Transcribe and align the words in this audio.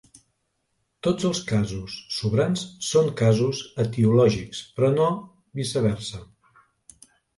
Tots 1.07 1.25
els 1.29 1.41
casos 1.49 1.97
sobrants 2.15 2.63
són 2.87 3.11
casos 3.21 3.61
etiològics, 3.85 4.63
però 4.81 4.91
no 4.99 5.07
viceversa. 5.61 6.25